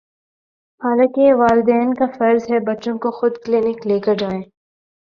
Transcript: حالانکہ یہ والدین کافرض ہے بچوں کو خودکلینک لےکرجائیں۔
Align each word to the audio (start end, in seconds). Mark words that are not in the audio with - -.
حالانکہ 0.81 1.21
یہ 1.21 1.33
والدین 1.33 1.93
کافرض 1.93 2.43
ہے 2.51 2.59
بچوں 2.67 2.97
کو 2.97 3.11
خودکلینک 3.11 3.87
لےکرجائیں۔ 3.87 4.43